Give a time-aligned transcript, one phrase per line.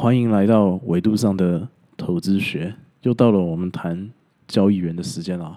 [0.00, 4.08] 欢迎来到维度上的投资学，又到了我们谈
[4.46, 5.56] 交易员的时间了。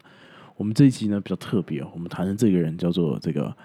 [0.58, 3.56] 我们这一集呢比较特别哦，我们谈的这个人叫做这个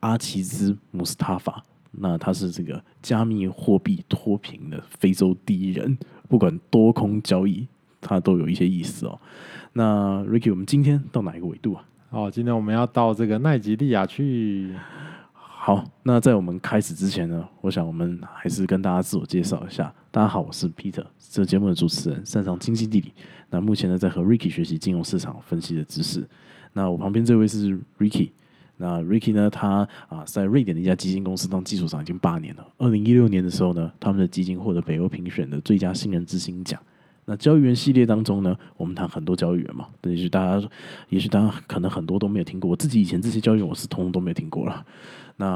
[0.00, 5.96] 阿奇兹穆斯塔法，那他是这个加密货币脱贫的非洲第一人，
[6.28, 7.66] 不管多空交易，
[7.98, 9.18] 他都有一些意思哦。
[9.72, 11.84] 那 Ricky，我们今天到哪一个维度啊？
[12.10, 14.76] 哦，今天我们要到这个奈及利亚去。
[15.32, 19.90] 好，那在我们开始之前呢，我想我们还是跟大家自我介绍一下。
[20.10, 23.12] 大家好，我是 Peter，这个节目的主持人，擅长经济地理。
[23.50, 26.26] 那目前呢，在和 Ricky 学习金融市场分析的知识。
[26.72, 28.30] 那我旁边这位是 Ricky，
[28.78, 32.66] 那 Ricky 呢，他啊在瑞典的一家基金公司当技术长已经八年了。
[32.78, 36.80] 二零一六年的时候呢，他们的基金获得北欧评选的最佳新人之星奖。
[37.26, 40.68] 那交易员系列当中呢，我们谈很多交易员嘛，也许大家，
[41.10, 42.70] 也许大家可能很多都没有听过。
[42.70, 44.86] 我自己以前这些交易员，我是通通都没有听过了。
[45.36, 45.46] 那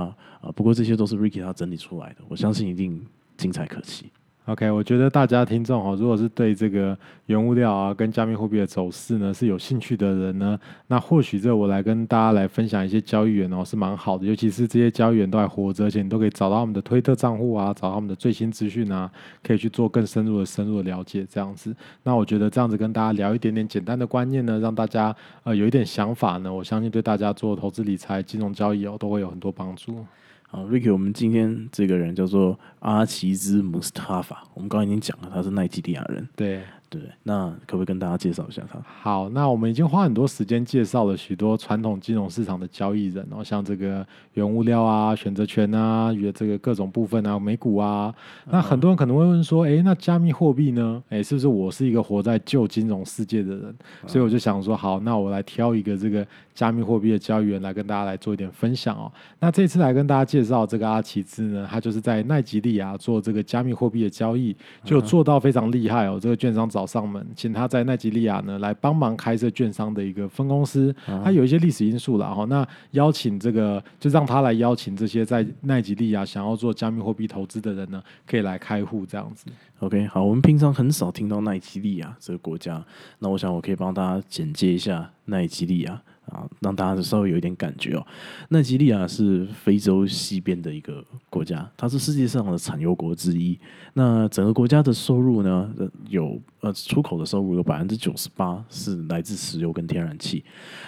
[0.43, 3.03] 啊，不过这些都是 Ricky 他整理出来的，我相信一定
[3.39, 4.13] 精彩可期。
[4.47, 19.09] OK，我觉得大家听众哈，如果是对这个原物料啊跟加密货币的走势呢是有兴趣的人呢，那或许这我来跟大家来分享一些交易员哦是蛮好的，尤其是这些交易员都还活着，而且你都可以找到他们的推特账户啊，找到他们的最新资讯啊，
[19.45, 21.73] 可以去做更深入的深入的了解这样子。
[22.03, 30.05] 那我觉得这样子跟大家聊一点点简单的观念呢，让大家呃有一点想法呢，我相信对大家做投资理财、金融交易哦都会有很多帮助。
[30.53, 36.29] 啊，Ricky，我们今天这个人叫做阿奇兹穆斯塔法，我们刚刚已经讲了，他是奈及利亚人。
[36.37, 36.63] 对。
[36.93, 38.79] 对，那可不可以跟大家介绍一下他？
[38.85, 48.15] 好，那我们已经花很多时间介绍了许多传统金融市场的交易人哦，像这个原物料啊、选择权啊、与这个各种部分啊、美股啊。
[48.51, 51.03] 那很多人可能会问说，哎，那加密货币呢？
[51.09, 53.75] 哎，是不是我是一个活在旧金融世界的人？
[54.07, 59.11] 所以我就想说，好，那我来挑一个这个加密货币的交易员来跟大家来做一点分享哦。
[59.41, 64.55] 那这次来跟大家介绍这个阿奇兹呢，他就是在奈及利亚做这个加密货币的交易，
[64.85, 66.19] 就做到非常厉害哦。
[66.21, 66.82] 这个券商找。
[66.83, 70.95] 找上门，请他在奈及利亚呢来帮忙开设券商的一个分公司。
[71.25, 79.47] 他有一些历史因素了哈，那邀请这个就让他来邀请这些在奈及利亚想要做加密货币投资的人呢，可以来开户这样子。
[79.79, 82.85] OK，好，我们平常很少听到奈及利亚这个国家，
[83.21, 86.03] 那我想我可以帮大家简介一下奈及利亚。
[86.27, 88.07] 啊，让大家稍微有一点感觉哦。
[88.49, 93.59] 奈及利亚是非洲西边的一个国家，它是世界上的产油国之一。
[93.95, 95.71] 那整个国家的收入呢，
[96.09, 100.45] 有呃出口的收入有百分之九十八是来自石油跟天然气。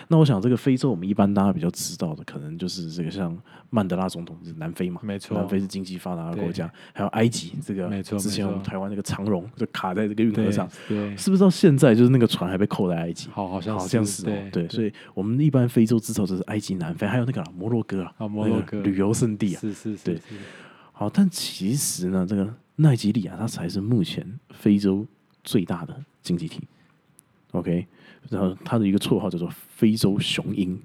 [0.09, 3.37] 那我想这个非洲，我们一般大家比较知道的，可能就是这个像
[3.71, 13.28] 曼德拉总统是南非嘛，没错，南非是经济发达的国家，还有埃及这个，没错，之前我们台湾那个长荣就卡在这个运河上，对，是不是到现在就是那个船还被扣在埃及？
[13.31, 15.40] 好，好像好像是，对，所以我们。
[15.40, 20.20] 一般非洲至少就是埃及、南非，还有那个摩洛哥啊，摩洛哥旅游胜地啊，是是是，对。
[20.92, 25.06] 好，但其实呢，这个奈及利亚它才是目前非洲
[25.42, 26.62] 最大的经济体。
[27.52, 27.86] OK，
[28.30, 30.80] 然后它的一个绰号叫做“非洲雄鹰”。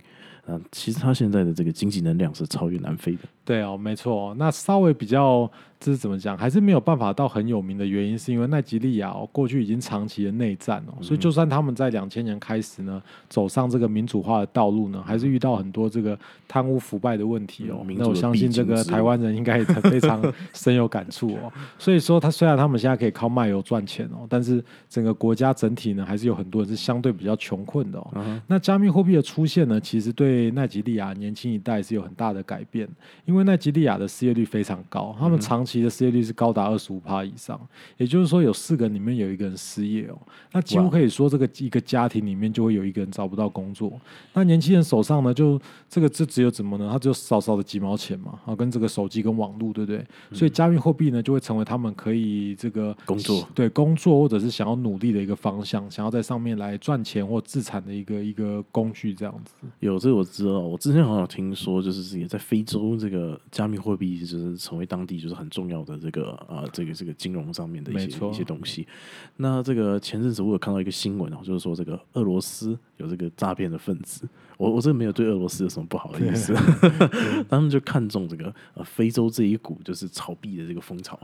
[0.50, 3.20] 嗯，其实他现在的这个经济能量是超越南非的。
[3.46, 4.36] 对哦，没错。
[4.38, 5.50] 那稍微比较。
[5.82, 6.38] 这是怎么讲？
[6.38, 17.86] 还是没有办法到很有名的原因，是因为奈及利亚哦，过去已经长期的内战哦，所以就算他们在两千年开始呢，走上这个民主化的道路呢，还是遇到很多这个贪污腐败的问题哦。
[17.96, 20.22] 那我相信这个台湾人应该也非常
[20.54, 21.50] 深有感触哦。
[21.80, 28.42] 所以说，他虽然他们现在可以靠卖油赚钱哦，但是整个国家整体呢，还是有很多人是相对比较穷困的哦。
[28.48, 32.86] 那加密货币的出现呢，其实对奈及利亚年轻一代是有很大的改变，
[33.26, 35.60] 因为奈及利亚的失业率非常高，他们长。
[35.70, 37.60] 期的失业率是高达二十五趴以上，
[37.98, 40.18] 也就是说有四个人里面有一个人失业哦，
[40.52, 43.92] 那几乎可以说这个一个家庭里面就会有一个人找不到工作。
[44.34, 46.90] 那年轻人手上呢，就这个这只有怎么呢？
[46.92, 50.04] 他只有少少的几毛钱嘛，啊，跟这个手机跟网络，对不对？
[50.34, 59.54] 所以加密货币呢，就会成为他们可以这个工作对工作或者是想要努力的一个方向，想要在上面来赚钱或自产的一个一个工具，这样子。
[59.82, 65.70] 有这个我知道，我之前好像听说，就是也在非洲这个加密货币就是成为当地就是很重。
[65.70, 68.88] 要的这个啊，这个这个金融上面的一些一些东西。
[69.36, 74.28] 那这个前阵子我有看到一个新闻哦，就是说这个俄罗斯有这个诈骗的分子。
[74.60, 76.54] 我我这个没有对俄罗斯有什么不好的意思，
[77.48, 81.18] 他们就看中这个呃非洲这一股就是炒币的这个风潮，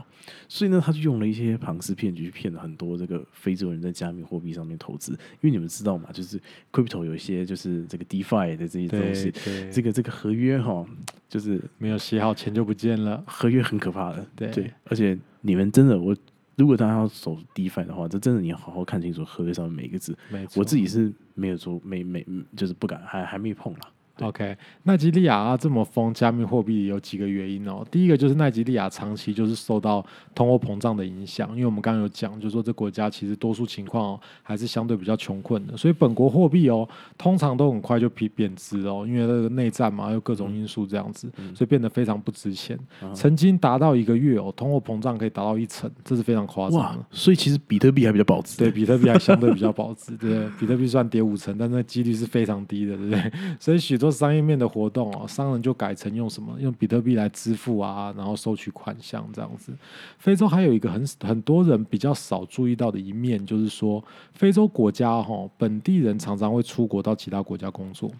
[0.48, 5.12] 所以呢，他就用了一些庞氏骗局骗了很多这个非洲人在加密货币上面投资。
[5.12, 6.40] 因为你们知道嘛，就是
[6.72, 9.30] crypto 有一些就是这个 DeFi 的这些东西，
[9.70, 10.82] 这个这个合约哈，
[11.28, 14.26] 就是没有写好钱就不见了，合约很可怕的。
[14.34, 16.16] 对，而且你们真的我。
[16.56, 20.16] 如果大家要走 DeFi 的话，这真的你要好好看清楚合约上面每一个字。
[20.54, 22.26] 我自己是没有做，没没
[22.56, 23.80] 就是不敢，还还没碰了。
[24.20, 27.86] OK，奈及利亚啊这么疯加密货币有几个原因哦。
[27.90, 30.04] 第一个就是奈及利亚长期就是受到
[30.34, 42.78] 通货膨胀的影响，因为我们刚刚有讲，就是说这国家其实多数情况哦还是相对比较穷困的，所以本国货币哦通常都很快就贬贬值哦，因为那个内战嘛，有各种因素这样子，所以变得非常不值钱。
[43.12, 48.56] 曾经达到一个月哦，通货膨胀可以达到一成，这是非常夸张哇的。，所以其实比特币还比较保值。
[48.56, 50.48] 对，比特币还相对比较保值，对？
[50.58, 53.32] 比特币算跌五成，但那几率是非常低的，对不对？
[53.60, 56.56] 所以许多商业面的活动哦，商人就改成用什么？
[56.60, 59.72] 用比特币来支付啊，然后收取款项这样子。
[60.18, 68.10] 非洲还有一个很很多人比较少注意到的一面，就是说非洲国家哈、本地人常常会出国到其他国家工作。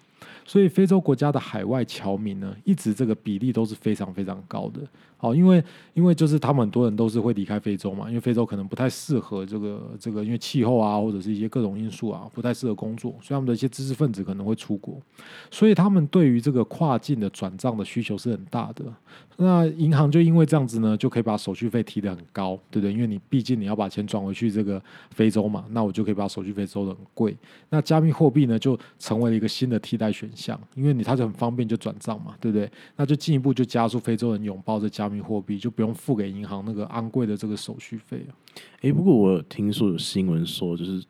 [0.45, 4.81] 所以非洲国家的海外侨民呢，一直这个比例都是非常非常高的。
[5.19, 5.65] 好，因为
[5.95, 15.01] 因为就是他们很多人都是会离开非洲嘛，因为非洲可能不太适合这个这个，因为气候啊或者是一些各种因素啊，不太适合工作，所以他们的一些知识分子可能会出国，
[15.51, 18.85] 所以他们对于这个跨境的转账的需求是很大的。
[19.39, 22.93] 那银行就因为这样子呢，就可以把手续费提得很高，对不对？
[22.93, 24.81] 因为你毕竟你要把钱转回去这个
[25.11, 27.35] 非洲嘛，那我就可以把手续费收得很贵。
[27.71, 32.71] 那加密货币呢，就成为了一个新的替代选项，因为你它就很方便就转账嘛，对不对？
[32.97, 38.35] 那就进一步就加速非洲人拥抱这加密货币，就不用付给银行那个昂贵的这个手续费了。
[38.83, 41.05] 诶，不过我听说有新闻说，就是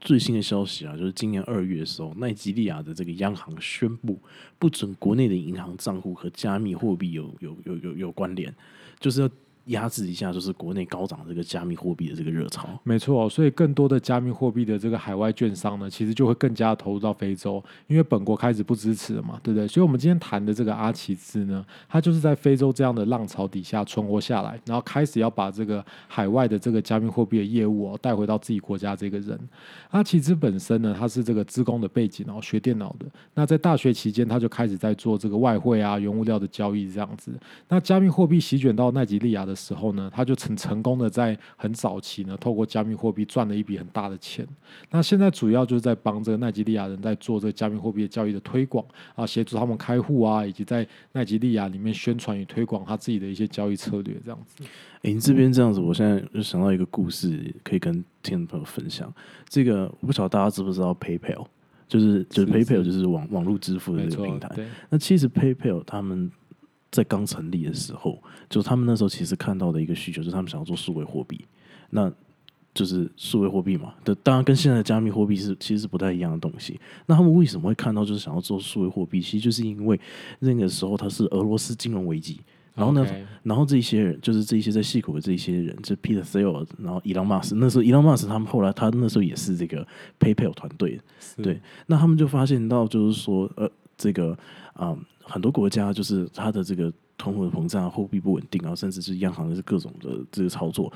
[0.00, 4.18] 最新的消息啊，就是今年二月的时候，奈及利亚的这个央行宣布
[4.58, 8.54] 不准国内的银行账户和加密货币有有有有有关联，
[9.00, 9.30] 就是要
[9.68, 12.68] 压制一下，就是国内高涨这个加密货币的这个热潮。
[12.82, 19.66] 没错，所以更多的加密货币的这个海外券商呢，其实就会更加投入到非洲，因为本国开始不支持了嘛，对不对？
[19.66, 29.38] 所以，我们今天谈的这个阿奇兹呢，他就是在非洲这样的浪潮底下存活下来，然后开始要把这个海外的这个加密货币的业务哦带回到自己国家这个人。
[29.90, 33.06] 阿奇兹本身呢，他是这个资工的背景哦，学电脑的。
[33.34, 37.32] 那在大学期间，他就开始在做这个外汇啊、原物料的交易这样子。
[37.68, 44.46] 那加密货币席卷到奈及利亚的时候呢，他就成成功的在很早期呢，透过加密货币赚了一笔很大的钱。
[44.90, 48.84] 那现在主要就是在帮这个奈及利亚人在做这个加密货币的交易的推广
[49.14, 54.62] 啊，协助他们开户啊，以及在奈及利亚里面宣传与推广他自己的一些交易策略这样子。
[55.02, 59.12] 诶，你这边这样子，我现在就想到一个故事，可以跟听众朋友分享。
[59.48, 61.46] 这个我不晓得大家知不知道 PayPal，
[61.86, 64.50] 就是就是是 PayPal 就是网网络支付的这个平台。，
[64.90, 66.30] 那其实 PayPal 他们
[66.90, 71.44] 在刚成立的时候，就他们那时候其实看到的一个需求，就是他们想要做数位货币。
[71.90, 72.12] 那
[72.74, 76.78] 就是数位货币嘛，的当然跟现在的加密货币是其实是不太一样的东西。
[77.06, 79.20] 那他们为什么会看到就是想要做数位货币？
[79.20, 79.98] 其实就是因为
[80.38, 82.40] 那个时候它是俄罗斯金融危机，
[82.74, 83.04] 然后呢
[83.42, 89.84] 然后这些人就是这一些在戏骨的这一些人，就 Peter Thiel，然后伊朗马斯，那时候伊朗马斯他们后来他那时候也是这个
[90.20, 91.00] PayPal 团队
[91.42, 93.68] 对那他们就发现到，就是说，呃，
[93.98, 94.38] 这个
[94.72, 100.90] 啊、很多国家就是它的这个通货膨胀、货币不稳定啊，甚至是央行的是各种的这个操作，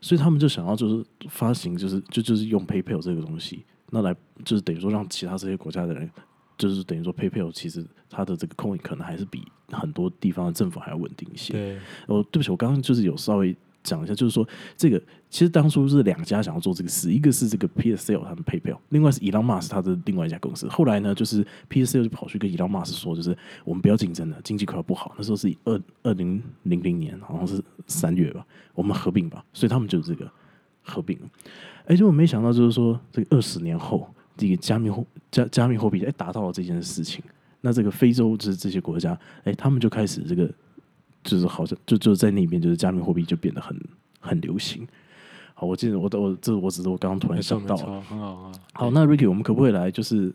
[0.00, 4.12] 所以他们就想要就是发行，就是就就是用 PayPal 这个东西，那来
[4.44, 6.10] 就是等于说让其他这些国家的人，
[6.58, 11.52] 就是等于说 PayPal 其实它的这个 coin 可能还是比很多地方的政府还要稳定一些。
[11.52, 11.76] 对，
[12.08, 14.46] 哦，对不起，我刚刚就是有稍微讲一下，就是说
[14.76, 20.68] 这个其实当初是两家想要做这个事，一个是这个 PSL 他们 PayPal，另外是 Elon Musk 他的另外一家公司。
[20.68, 25.14] 后来呢，就是 PSL 就跑去跟 Elon Musk 说，就是我们不要竞争了，经济快要不好。
[25.16, 30.30] 那时候是二二零零零年，好像是三月吧，我们合并吧，所以他们就这个
[30.82, 31.26] 合并了。
[31.86, 37.22] 哎，结果没想到就是说，这个二十年后，这个加密货加加密货币哎达到了这件事情。
[37.60, 40.48] 那这个非洲就是这些国家，哎，他们就开始这个
[41.28, 43.78] 就是好像就就在那边，就是加密货币就变得很
[44.18, 44.88] 很流行。
[45.52, 48.90] 好，我记得我我这我只是我刚刚突然想到，很好啊好。
[48.90, 50.32] 那 Ricky，我们可不可以来就是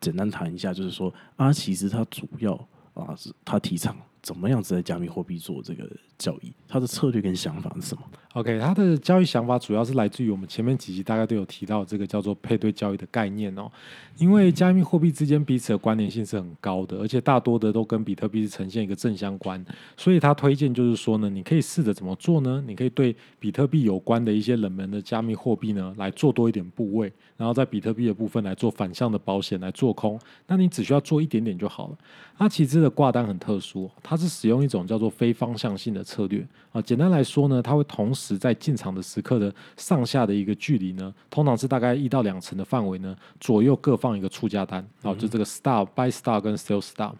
[0.00, 2.54] 简单谈一下，就是说阿奇实他主要
[2.94, 5.86] 啊是他提倡怎么样子在加密货币做这个
[6.18, 8.02] 交易，他的策略跟想法是什么
[8.32, 13.70] ？OK，它的交易想法主要是来自于我们前面几集大概都有提到这个叫做配对交易的概念哦。
[14.16, 19.62] 因为加密货币之间彼此的关联性是很高的，而且大多的都跟比特币是呈现一个正相关，
[19.96, 22.64] 所以他推荐就是说呢，你可以试着怎么做呢？
[22.66, 31.98] 你可以对比特币有关的一些冷门的加密货币呢来做多一点部位，然后在比特币的部分来做反向的保险来做空，那你只需要做一点点就好了。
[32.38, 36.80] 阿奇兹的挂单很特殊，它是使用一种叫做非方向性的策略啊。
[36.80, 47.10] 简单来说呢，它会同时在进场的时刻的上下的一个距离呢，通常是大概一到两层的范围呢，左右各放一个出价单啊，就这个 star buy star 跟 sell star。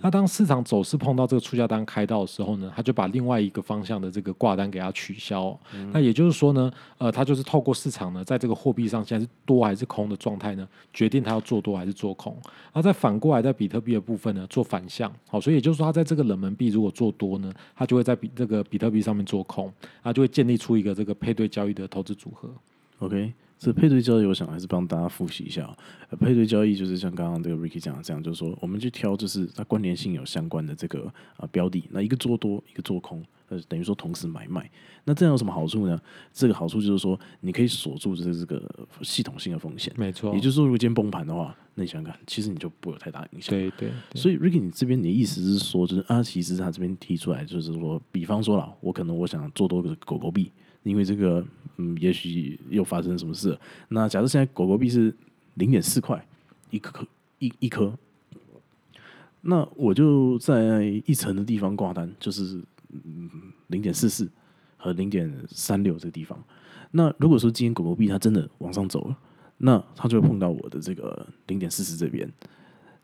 [0.00, 5.58] 那当市场走势碰到这个出价单开到的时候呢，它就把另外一个方向的这个挂单给它取消。
[5.90, 12.32] 那也就是说呢，呃，它就是透过市场呢，在这个货币上现在是多还是空的状态呢，决定它要做多还是做空。
[12.44, 15.12] 然后再反过来在比特币的部分呢，做反向。
[15.28, 19.72] 好，所以也就是说，它在这个冷门币如果做多呢，它就会在比这个比特币上面做空，
[20.02, 22.50] 它就会建立出一个这个配对交易的投资组合。
[22.98, 25.76] OK，这配对交易，我想还是帮大家复习一下啊。
[26.20, 34.70] 配对交易就是像刚刚这个 Ricky 讲的这样，就是说我们去挑就是它关联性有相关的这个啊标的，那一个做多，一个做空，呃，等于说同时买卖。
[35.04, 36.00] 那这样有什么好处呢？
[36.32, 38.62] 这个好处就是说，你可以锁住这这个
[39.02, 39.92] 系统性的风险。
[39.96, 43.54] 没错也，就是说，如果今天崩盘的话，那你想想看，其实你就不会有太大影响。
[43.54, 50.50] 对对对所以，Ricky，你这边你的意思是说，就是啊，其实他这边提出来，就是说，比方说啦，我可能我想做多个狗狗币，
[50.82, 51.44] 因为这个，
[51.76, 53.60] 嗯，也许又发生什么事了。
[53.88, 55.14] 那假设现在狗狗币是
[55.54, 56.26] 零点四块
[56.70, 57.06] 一颗
[57.40, 57.92] 一一颗，
[59.42, 62.64] 那我就在一层的地方挂单，就是嗯
[63.04, 63.30] 嗯
[63.68, 64.30] 零点四四
[64.76, 66.38] 和零点三六这个地方。
[66.90, 69.18] 那如果说今天狗狗币它真的往上走了，
[69.58, 72.32] 那它就会碰到我的这个零点四四这边。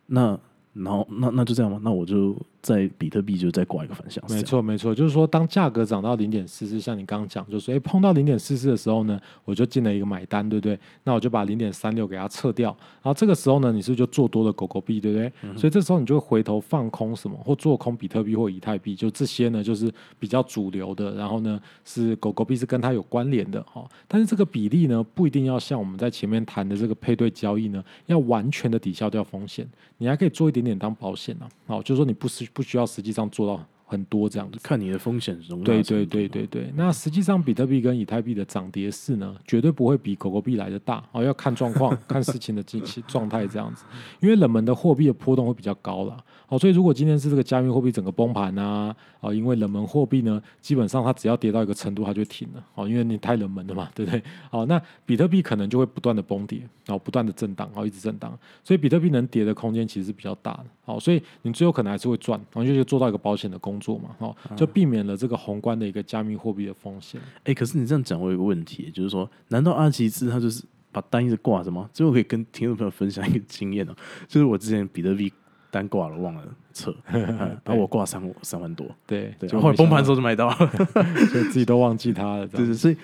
[0.06, 0.38] 那
[0.73, 1.80] 然后那那就这样吗？
[1.82, 4.23] 那我就在比特币就再挂一个反向。
[4.29, 10.79] 没错没错，就是说当价格涨到零点四四，像你刚刚讲，就是说，哎，碰到零点四四的时候呢，我就进了一个买单，对不对？
[11.05, 12.69] 那我就把零点三六给它撤掉，
[13.02, 15.33] 然后这个时候呢，你是不是就做多了狗狗币，对不对？
[15.57, 23.90] 所以这时候你就会回头放空什么，或做空比特币或以太币，就这些呢，就是比较主流的，然后呢是狗狗币是跟它有关联的哈、哦。
[24.07, 29.67] 但是这个比例呢，不一定要像我们在前面谈的这个配对交易呢，要完全的抵消掉风险，
[29.99, 34.59] 你还可以做一点点当保险啊，哦，就是说你不是不需要实际上做到很多这样子。
[34.62, 43.85] 看你的风险容纳对对对对对，那实际上比特币跟以太币的涨跌势呢，绝对不会比狗狗币来的大哦，要看状况， 看事情的近期状态这样子。
[44.20, 46.16] 因为冷门的货币的波动会比较高了，
[46.49, 54.23] 哦，所以如果今天是这个加密货币整个崩盘啊，哦，因为冷门货币呢，基本上它只要跌到一个程度，它就停了，哦，因为你太冷门了嘛， 对不对？
[54.50, 67.20] 哦，那比特币可能就会不断的崩跌，然后不断的震荡，然后一直震荡，所以比特币能跌的空间其实是比较大的，好、所以你最后可能还是会赚，然后就做到一个保险的工作嘛，哦，就避免了这个宏观的一个加密货币的风险。
[67.44, 71.88] 哎、可是你这样讲，我有个问题，就是说，难道阿奇兹他就是把单一直挂着吗？
[71.92, 73.94] 最后可以跟听众朋友分享一个经验哦，
[74.28, 75.32] 就是我之前比特币
[75.70, 77.22] 单挂了，忘了撤，嗯
[77.64, 80.54] 然后我挂三三万多，对，对，后后来崩盘的时候，就买到了，
[81.30, 82.96] 所以自己都忘记它了， 对对，所以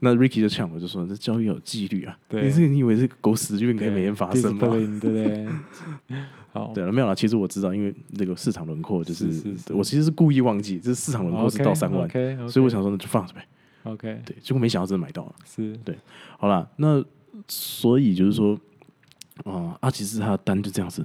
[0.00, 4.68] 那 Ricky 就呛我，就说这交易有纪律啊，对你这个你以为是狗屎运可以每天发生吗？
[4.70, 5.48] 对不对？
[6.52, 12.08] 好，对了，没有了，其实我知道，因为那个市场轮廓就是，是是是我其实是故意忘记，这市场轮廓是到三万
[12.48, 13.46] 所以我想说那就放着呗
[13.84, 15.34] ，OK，对，结果没想到真的买到了。
[15.44, 15.96] 是对
[16.38, 17.04] 好了，那
[17.48, 18.58] 所以就是说，
[19.44, 21.04] 啊、阿奇斯他的单就这样子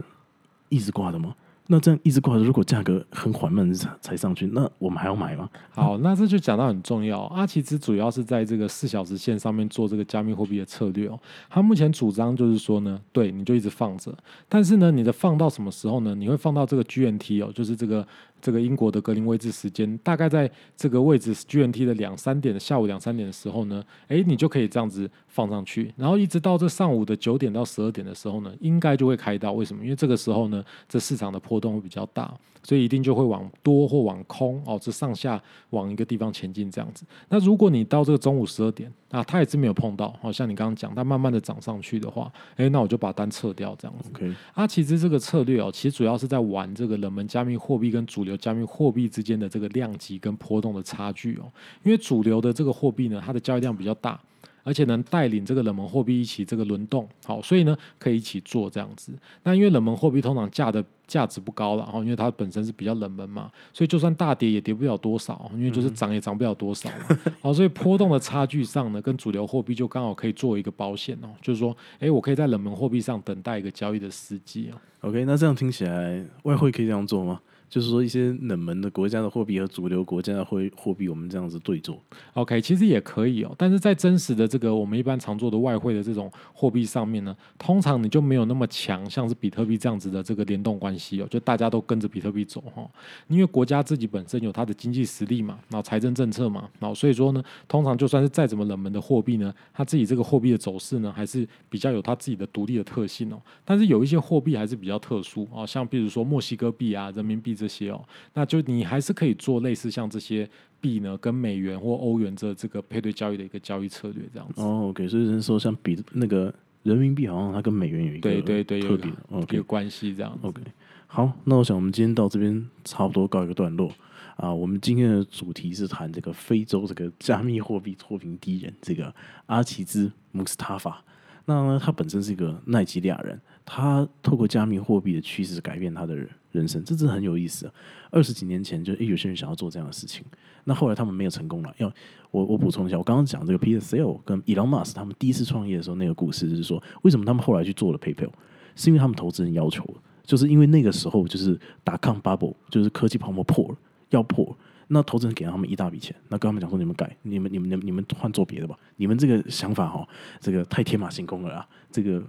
[0.70, 1.36] 一直挂的吗？
[1.68, 5.50] 那这样一直挂着，如果价格很缓慢才才上去，那我们还要买吗？
[5.72, 7.22] 好，那这就讲到很重要。
[7.28, 11.18] 阿奇兹主要是在这个四小时线上面做这个加密货币的策略哦。
[11.50, 14.14] 他目前主张就是说呢，对，你就一直放着，
[14.50, 16.14] 但是呢，你的放到什么时候呢？
[16.14, 18.06] 你会放到这个 GNT 哦，就是这个
[18.44, 29.54] 这个英国的格林威治时间，大概在这个位置 GNT 的两三点，下午两三点的时候呢，诶，你就可以这样子放上去，然后一直到这上午的九点到十二点的时候呢，应该就会开到。
[29.54, 29.82] 为什么？
[29.82, 37.06] 因为这个时候呢，这市场的波动会比较大，所以一定就会往多或往空哦，这上下往一个地方前进这样子。
[37.30, 44.10] 那如果你到这个中午十二点啊，它也是没有碰到，好、像你刚刚讲，它慢慢的涨上去的话，诶，那我就把单撤掉这样子。
[44.10, 51.52] OK，啊，其实这个策略哦，其实主要是在玩这个冷门加密货币跟主流加密货币之间的这个量级跟波动的差距哦。
[51.84, 54.20] 因为主流的这个货币呢，它的交易量比较大，
[54.64, 59.12] 而且能带领这个冷门货币一起这个轮动，好，所以呢可以一起做这样子。
[59.44, 67.20] 那因为冷门货币通常价的价值不高了，然后因为它本身是比较冷门嘛，所以就算大跌也跌不了多少，因为就是涨也涨不了多少嘛。
[67.42, 74.80] 好，所以波动的差距上呢，跟主流货币就刚好可以做一个保险哦，就是说，诶，我可以在冷门货币上等待一个交易的时机哦。
[75.02, 77.42] OK，那这样听起来，外汇可以这样做吗？
[77.74, 82.00] 就是说，一些冷门的国家的货币和主流国家的货货币，我们这样子对做。
[82.36, 92.88] OK，其实也可以哦，但是在真实的这个我们一般常做的外汇的这种货币上面呢，通常你就没有那么强，像是比特币这样子的这个联动关系哦，就大家都跟着比特币走哈、
[93.28, 103.42] 因为国家自己本身有它的经济实力嘛，然后财政政策嘛，然后所以说呢，通常就算是再怎么冷门的货币呢，它自己这个货币的走势呢，还是比较有它自己的独立的特性哦。
[103.66, 110.50] 但是有一些货币还是比较特殊啊、像比如说墨西哥币啊、人民币这这些哦，那就你还是可以做类似像这些
[110.82, 114.62] 币呢，跟美元或欧元这这个配对交易的一个交易策略这样子。
[114.62, 116.54] 哦，OK，所以是说像比那个
[116.84, 120.46] 人民币好像它跟美元有一个对对对，有特别的一，OK 个关系这样子。
[120.46, 120.62] OK，
[121.08, 123.90] 好，那我想我们今天到这边差不多告一个段落
[124.36, 124.54] 啊。
[124.54, 129.16] 我们今天的主题是谈这个非洲这个加密货币脱贫第一人这个
[129.46, 131.02] 阿奇兹穆斯塔法。
[131.46, 136.16] 那呢，他本身是一个奈及利亚人，他透过加密货币的趋势改变他的
[136.52, 137.74] 人生，这真的很有意思、啊。
[138.12, 140.24] 二十几年前就诶有些人想要做这样的事情，
[140.66, 141.74] 那后来他们没有成功了。
[141.78, 141.92] 要
[142.32, 148.30] 我我补充一下，我刚刚讲这个 Peter Thiel 跟 Elon Musk 他们第一次创业的时候那个故事，就是说为什么他们后来去做了 PayPal，
[148.76, 149.84] 是因为他们投资人要求，
[150.24, 153.78] 就是因为那个时候就是打抗 bubble，就是科技泡沫破了，
[154.10, 154.56] 要破。
[154.90, 158.78] 那投资人给了他们一大笔钱，那跟他们讲说：“你们改，你们、你们、你们、你们换做别的吧。
[158.98, 160.08] 你们这个想法哈，
[160.40, 161.68] 这个太天马行空了啊！
[161.90, 162.22] 这个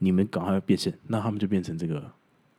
[0.00, 2.02] 你们赶快变现。”那他们就变成这个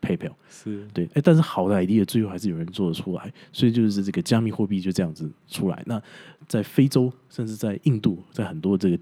[0.02, 0.32] PayPal。
[0.50, 5.84] 是对，哎，但是好的 idea 最后还是有人做得出来，所以就是这个加密货币就这样子出来。
[5.86, 6.02] 那
[6.48, 8.98] 在非洲，甚至在印度，在很多这个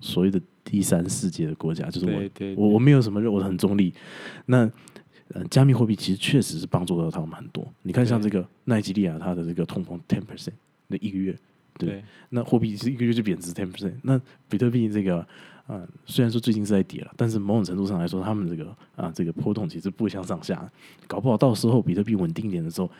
[0.00, 2.06] 所谓的第三世界的国家，就是
[2.56, 3.94] 我我我没有什么认，我很中立。
[4.46, 4.68] 那
[5.34, 7.66] 呃，加密货币其实确实是帮助到他们很多。
[7.82, 10.52] 你看，像这个奈及利亚，它的这个通膨 ten percent
[10.90, 11.34] 的一个月，
[11.78, 13.94] 对对那货币是一个月就贬值 ten percent。
[14.02, 15.26] 那比特币这个，
[15.66, 20.70] 呃，虽然说最近是在跌了，但是某种程度上来说，他们这个啊、这个波动其实不相上下。
[21.06, 22.90] 搞不好到时候比特币稳定一点的时候，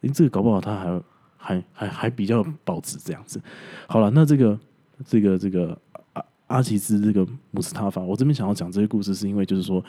[0.00, 1.02] 你这个搞不好它还
[1.36, 3.40] 还还还比较保值这样子。
[3.86, 4.58] 好了，那这个
[5.06, 5.78] 这个这个
[6.14, 9.82] 阿阿奇兹这个姆斯塔法，我这边想要讲这些故事，是因为就是说，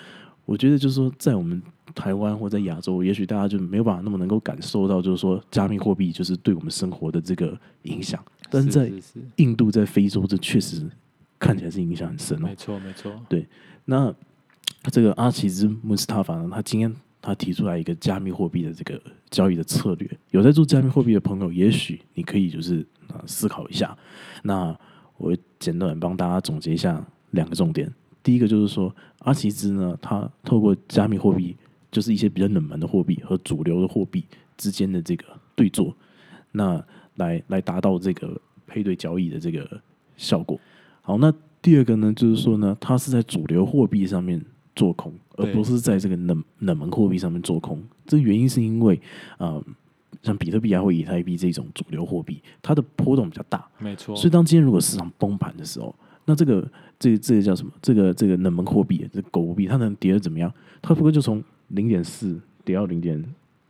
[0.46, 1.62] 我觉得就是说，在我们
[1.96, 8.92] 台湾或在亚洲，也许大家就没有办法那么能够感受到，就是说加密货币就是对我们生活的这个影响，但是在
[9.38, 10.88] 印度、在非洲，这确实
[11.40, 12.56] 看起来是影响很深哦没。
[12.56, 13.48] 错没错，对
[13.86, 14.14] 那
[14.92, 23.98] 这个阿奇兹穆斯塔法呢，他今天他提出来一个加密货币的这个交易的策略，有在做加密货币的朋友，也许你可以就是啊思考一下。
[24.44, 24.78] 那
[25.18, 27.92] 我简短帮大家总结一下两个重点。
[28.22, 31.56] 第一个就是说，阿奇兹呢，他透过加密货币，
[31.92, 34.24] 就是一些比较冷门的货币和主流的货币
[34.58, 35.96] 之间的这个对坐，
[36.52, 36.84] 那
[37.16, 39.82] 来来达到这个配对交易的这个
[40.16, 40.60] 效果。
[41.10, 44.40] 好，那第二个呢，就是说呢，它是在主流货币上面
[44.76, 47.82] 做空，而不是在这个冷冷门货币上面做空。
[48.06, 49.02] 这原因是因为，
[49.40, 49.60] 呃，
[50.22, 57.72] 像比特币啊或以太币这种主流货币，它的波动比较大，没错，所以当今天如果市场崩盘的时候，那这个这个这个叫什么？
[57.82, 60.54] 这个这个冷门货币，这个狗币，它能跌得怎么样？
[60.80, 63.20] 它不过就从零点四跌到零点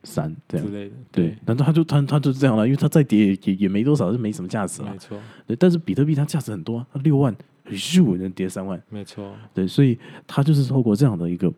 [0.03, 0.73] 三这样之。
[0.73, 2.65] 类的，对，难道他就他他就是这样了？
[2.65, 4.97] 因为它再跌也也也没多少，就没什么价值了没。
[4.97, 7.35] 错对，但是比特币它价值很多啊，它六万，
[7.65, 11.51] 咻能跌三万，没错，对，所以它就是透过这样的一个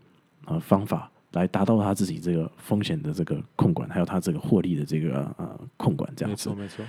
[0.45, 6.61] 呃方法来达到他自己这个风险的这个控管，还有他这个获利的这个呃控管这样子没错。
[6.63, 6.85] 没错。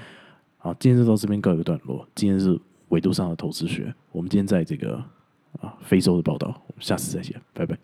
[0.58, 2.06] 好，今天就到这边告一个段落。
[2.14, 4.96] 今天是维度上的投资学，我们今天在这个
[5.60, 7.76] 啊非洲的报道，我们下次再见，拜拜。